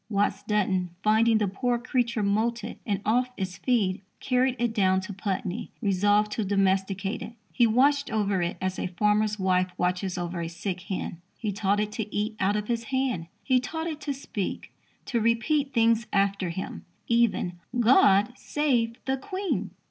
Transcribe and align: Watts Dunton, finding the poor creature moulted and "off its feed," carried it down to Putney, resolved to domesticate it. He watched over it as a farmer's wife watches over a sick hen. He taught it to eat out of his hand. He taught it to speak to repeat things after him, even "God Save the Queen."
Watts 0.09 0.41
Dunton, 0.41 0.89
finding 1.03 1.37
the 1.37 1.47
poor 1.47 1.77
creature 1.77 2.23
moulted 2.23 2.79
and 2.87 3.01
"off 3.05 3.29
its 3.37 3.57
feed," 3.59 4.01
carried 4.19 4.55
it 4.57 4.73
down 4.73 4.99
to 5.01 5.13
Putney, 5.13 5.69
resolved 5.79 6.31
to 6.31 6.43
domesticate 6.43 7.21
it. 7.21 7.33
He 7.53 7.67
watched 7.67 8.09
over 8.09 8.41
it 8.41 8.57
as 8.59 8.79
a 8.79 8.87
farmer's 8.87 9.37
wife 9.37 9.71
watches 9.77 10.17
over 10.17 10.41
a 10.41 10.47
sick 10.49 10.81
hen. 10.81 11.21
He 11.37 11.51
taught 11.51 11.79
it 11.79 11.91
to 11.91 12.11
eat 12.11 12.35
out 12.39 12.55
of 12.55 12.67
his 12.67 12.85
hand. 12.85 13.27
He 13.43 13.59
taught 13.59 13.85
it 13.85 14.01
to 14.01 14.11
speak 14.11 14.73
to 15.05 15.21
repeat 15.21 15.71
things 15.71 16.07
after 16.11 16.49
him, 16.49 16.83
even 17.07 17.59
"God 17.79 18.35
Save 18.35 18.95
the 19.05 19.17
Queen." 19.17 19.69